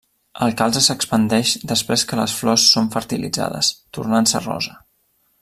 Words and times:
El 0.43 0.53
calze 0.61 0.79
s'expandeix 0.85 1.51
després 1.73 2.05
que 2.13 2.19
les 2.21 2.33
flors 2.39 2.65
són 2.77 2.91
fertilitzades, 2.97 3.71
tornant-se 3.99 4.43
rosa. 4.49 4.77